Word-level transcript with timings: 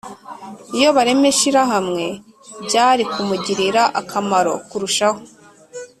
iyo 0.77 0.89
barema 0.95 1.25
ishyirahamwe 1.33 2.05
byari 2.65 3.03
kumugirira 3.11 3.81
akamaro 3.99 4.53
kurushaho 4.69 5.19